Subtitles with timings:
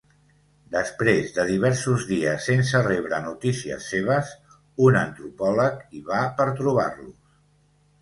[0.75, 4.35] Després de diversos dies sense rebre notícies seves,
[4.89, 7.19] un antropòleg hi va per trobar-los.